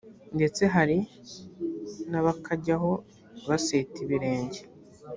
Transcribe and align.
ndetse 0.35 0.61
hari 0.75 0.97
n 2.11 2.13
abakajyaho 2.19 2.91
baseta 3.47 3.95
ibirenge 4.05 4.61